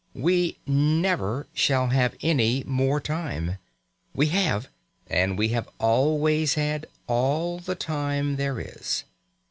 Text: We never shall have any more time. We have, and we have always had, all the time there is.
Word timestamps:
We 0.15 0.57
never 0.65 1.45
shall 1.53 1.89
have 1.89 2.15
any 2.23 2.63
more 2.65 2.99
time. 2.99 3.59
We 4.15 4.29
have, 4.29 4.67
and 5.07 5.37
we 5.37 5.49
have 5.49 5.69
always 5.77 6.55
had, 6.55 6.87
all 7.05 7.59
the 7.59 7.75
time 7.75 8.37
there 8.37 8.59
is. 8.59 9.03